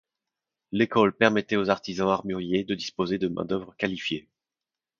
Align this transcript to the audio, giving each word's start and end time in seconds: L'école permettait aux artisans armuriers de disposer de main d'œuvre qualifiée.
L'école 0.71 1.15
permettait 1.15 1.57
aux 1.57 1.69
artisans 1.69 2.09
armuriers 2.09 2.63
de 2.63 2.73
disposer 2.73 3.19
de 3.19 3.27
main 3.27 3.45
d'œuvre 3.45 3.75
qualifiée. 3.77 4.27